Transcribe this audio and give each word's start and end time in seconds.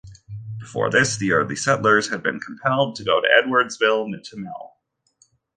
Before 0.57 0.89
this, 0.89 1.15
the 1.15 1.31
early 1.31 1.55
settlers 1.55 2.09
had 2.09 2.23
been 2.23 2.39
compelled 2.39 2.95
to 2.95 3.03
go 3.03 3.21
to 3.21 3.27
Edwardsville 3.45 4.11
to 4.31 4.35
mill. 4.35 4.73